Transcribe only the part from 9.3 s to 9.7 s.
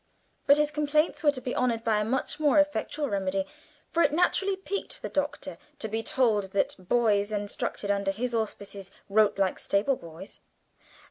like